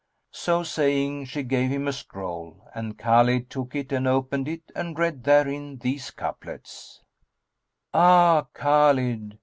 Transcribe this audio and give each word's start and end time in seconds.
So 0.31 0.63
saying, 0.63 1.25
she 1.25 1.43
gave 1.43 1.69
him 1.69 1.87
a 1.87 1.93
scroll, 1.93 2.65
and 2.73 2.97
Khбlid 2.97 3.49
took 3.49 3.75
it 3.75 3.91
and 3.91 4.07
opened 4.07 4.47
it 4.47 4.71
and 4.75 4.97
read 4.97 5.23
therein 5.23 5.77
these 5.77 6.09
couplets, 6.09 7.01
"Ah 7.93 8.47
Khбlid! 8.55 9.37